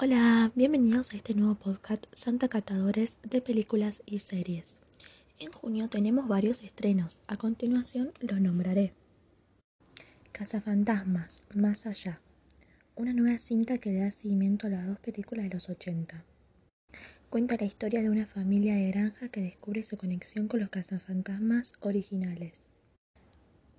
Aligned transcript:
Hola, 0.00 0.52
bienvenidos 0.54 1.12
a 1.12 1.16
este 1.16 1.34
nuevo 1.34 1.56
podcast 1.56 2.06
Santa 2.12 2.46
Catadores 2.46 3.18
de 3.24 3.40
películas 3.40 4.00
y 4.06 4.20
series. 4.20 4.78
En 5.40 5.50
junio 5.50 5.88
tenemos 5.88 6.28
varios 6.28 6.62
estrenos, 6.62 7.20
a 7.26 7.36
continuación 7.36 8.12
los 8.20 8.40
nombraré. 8.40 8.92
Cazafantasmas, 10.30 11.42
Más 11.56 11.84
allá. 11.84 12.20
Una 12.94 13.12
nueva 13.12 13.40
cinta 13.40 13.78
que 13.78 13.90
le 13.90 13.98
da 13.98 14.12
seguimiento 14.12 14.68
a 14.68 14.70
las 14.70 14.86
dos 14.86 15.00
películas 15.00 15.46
de 15.46 15.54
los 15.54 15.68
80. 15.68 16.24
Cuenta 17.28 17.56
la 17.56 17.66
historia 17.66 18.00
de 18.00 18.10
una 18.10 18.26
familia 18.26 18.76
de 18.76 18.92
granja 18.92 19.30
que 19.30 19.40
descubre 19.40 19.82
su 19.82 19.96
conexión 19.96 20.46
con 20.46 20.60
los 20.60 20.68
cazafantasmas 20.68 21.72
originales. 21.80 22.66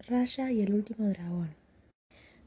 Raya 0.05 0.51
y 0.51 0.63
el 0.63 0.73
último 0.73 1.07
dragón. 1.07 1.58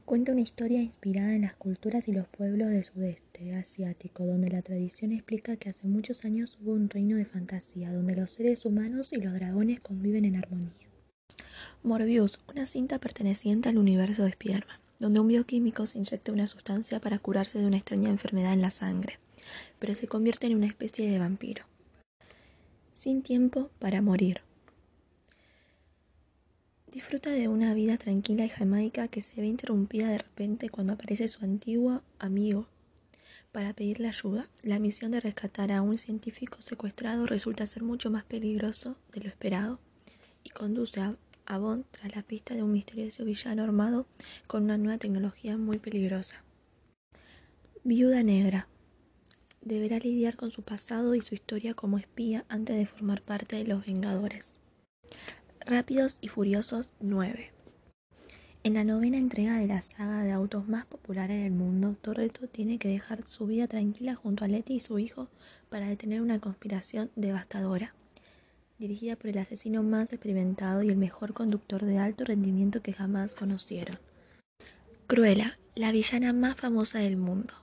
Cuenta 0.05 0.33
una 0.33 0.41
historia 0.41 0.81
inspirada 0.81 1.33
en 1.33 1.43
las 1.43 1.55
culturas 1.55 2.09
y 2.09 2.11
los 2.11 2.27
pueblos 2.27 2.69
del 2.69 2.83
sudeste 2.83 3.55
asiático, 3.55 4.25
donde 4.25 4.49
la 4.49 4.61
tradición 4.61 5.13
explica 5.13 5.55
que 5.55 5.69
hace 5.69 5.87
muchos 5.87 6.25
años 6.25 6.57
hubo 6.61 6.73
un 6.73 6.89
reino 6.89 7.15
de 7.15 7.23
fantasía, 7.23 7.89
donde 7.89 8.15
los 8.15 8.31
seres 8.31 8.65
humanos 8.65 9.13
y 9.13 9.21
los 9.21 9.33
dragones 9.33 9.79
conviven 9.79 10.25
en 10.25 10.35
armonía. 10.35 10.73
Morbius, 11.83 12.41
una 12.49 12.65
cinta 12.65 12.99
perteneciente 12.99 13.69
al 13.69 13.77
universo 13.77 14.25
de 14.25 14.33
Spiderman, 14.33 14.77
donde 14.99 15.21
un 15.21 15.27
bioquímico 15.29 15.85
se 15.85 15.99
inyecta 15.99 16.33
una 16.33 16.47
sustancia 16.47 16.99
para 16.99 17.17
curarse 17.17 17.59
de 17.59 17.65
una 17.65 17.77
extraña 17.77 18.09
enfermedad 18.09 18.51
en 18.51 18.61
la 18.61 18.71
sangre, 18.71 19.19
pero 19.79 19.95
se 19.95 20.07
convierte 20.07 20.47
en 20.47 20.55
una 20.55 20.67
especie 20.67 21.09
de 21.09 21.17
vampiro. 21.17 21.63
Sin 22.91 23.21
tiempo 23.21 23.69
para 23.79 24.01
morir. 24.01 24.41
Disfruta 26.93 27.31
de 27.31 27.47
una 27.47 27.73
vida 27.73 27.97
tranquila 27.97 28.45
y 28.45 28.49
jamaica 28.49 29.07
que 29.07 29.23
se 29.23 29.41
ve 29.41 29.47
interrumpida 29.47 30.09
de 30.09 30.19
repente 30.19 30.69
cuando 30.69 30.93
aparece 30.93 31.27
su 31.27 31.43
antiguo 31.43 32.03
amigo 32.19 32.67
para 33.51 33.73
pedirle 33.73 34.09
ayuda. 34.09 34.47
La 34.61 34.77
misión 34.77 35.09
de 35.09 35.19
rescatar 35.19 35.71
a 35.71 35.81
un 35.81 35.97
científico 35.97 36.61
secuestrado 36.61 37.25
resulta 37.25 37.65
ser 37.65 37.81
mucho 37.81 38.11
más 38.11 38.25
peligroso 38.25 38.95
de 39.11 39.21
lo 39.21 39.27
esperado 39.27 39.79
y 40.43 40.51
conduce 40.51 41.01
a, 41.01 41.57
Bond 41.57 41.85
tras 41.89 42.15
la 42.15 42.21
pista 42.21 42.53
de 42.53 42.61
un 42.61 42.71
misterioso 42.71 43.25
villano 43.25 43.63
armado 43.63 44.05
con 44.45 44.65
una 44.65 44.77
nueva 44.77 44.99
tecnología 44.99 45.57
muy 45.57 45.79
peligrosa. 45.79 46.43
Viuda 47.83 48.21
Negra. 48.21 48.67
Deberá 49.61 49.97
lidiar 49.97 50.35
con 50.35 50.51
su 50.51 50.61
pasado 50.61 51.15
y 51.15 51.21
su 51.21 51.33
historia 51.33 51.73
como 51.73 51.97
espía 51.97 52.45
antes 52.49 52.77
de 52.77 52.85
formar 52.85 53.23
parte 53.23 53.55
de 53.55 53.63
los 53.63 53.83
Vengadores. 53.83 54.57
Rápidos 55.65 56.17
y 56.19 56.27
Furiosos 56.27 56.91
9. 56.99 57.51
En 58.63 58.73
la 58.73 58.83
novena 58.83 59.17
entrega 59.17 59.57
de 59.57 59.67
la 59.67 59.81
saga 59.81 60.21
de 60.21 60.33
autos 60.33 60.67
más 60.67 60.85
populares 60.85 61.41
del 61.41 61.53
mundo, 61.53 61.95
Toretto 62.01 62.47
tiene 62.47 62.77
que 62.77 62.89
dejar 62.89 63.25
su 63.29 63.47
vida 63.47 63.67
tranquila 63.67 64.13
junto 64.13 64.43
a 64.43 64.49
Letty 64.49 64.73
y 64.73 64.79
su 64.81 64.99
hijo 64.99 65.29
para 65.69 65.87
detener 65.87 66.21
una 66.21 66.39
conspiración 66.39 67.11
devastadora, 67.15 67.95
dirigida 68.77 69.15
por 69.15 69.27
el 69.27 69.37
asesino 69.37 69.83
más 69.83 70.11
experimentado 70.11 70.83
y 70.83 70.89
el 70.89 70.97
mejor 70.97 71.33
conductor 71.33 71.85
de 71.85 71.97
alto 71.97 72.25
rendimiento 72.25 72.81
que 72.81 72.91
jamás 72.91 73.33
conocieron. 73.33 73.97
Cruella, 75.07 75.57
la 75.75 75.93
villana 75.93 76.33
más 76.33 76.57
famosa 76.57 76.99
del 76.99 77.15
mundo. 77.15 77.53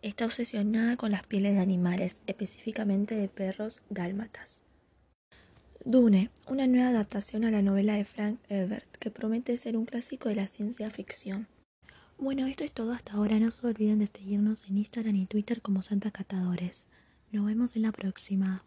Está 0.00 0.24
obsesionada 0.24 0.96
con 0.96 1.10
las 1.10 1.26
pieles 1.26 1.54
de 1.54 1.60
animales, 1.60 2.22
específicamente 2.26 3.14
de 3.14 3.28
perros 3.28 3.82
dálmatas. 3.90 4.62
Dune, 5.86 6.30
una 6.48 6.66
nueva 6.66 6.88
adaptación 6.88 7.44
a 7.44 7.50
la 7.50 7.60
novela 7.60 7.92
de 7.92 8.06
Frank 8.06 8.38
Herbert, 8.48 8.96
que 8.96 9.10
promete 9.10 9.54
ser 9.58 9.76
un 9.76 9.84
clásico 9.84 10.30
de 10.30 10.34
la 10.34 10.46
ciencia 10.46 10.90
ficción. 10.90 11.46
Bueno, 12.16 12.46
esto 12.46 12.64
es 12.64 12.72
todo 12.72 12.92
hasta 12.92 13.12
ahora. 13.12 13.38
No 13.38 13.50
se 13.50 13.66
olviden 13.66 13.98
de 13.98 14.06
seguirnos 14.06 14.64
en 14.66 14.78
Instagram 14.78 15.14
y 15.16 15.26
Twitter 15.26 15.60
como 15.60 15.82
Santa 15.82 16.10
Catadores. 16.10 16.86
Nos 17.32 17.44
vemos 17.44 17.76
en 17.76 17.82
la 17.82 17.92
próxima. 17.92 18.64